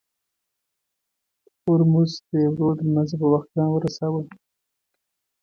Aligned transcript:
هورموز 1.61 2.11
تري 2.27 2.45
ورور 2.49 2.73
د 2.77 2.81
لمانځه 2.87 3.15
پر 3.19 3.27
وخت 3.33 3.49
ځان 3.55 3.69
ورساوه. 3.71 4.21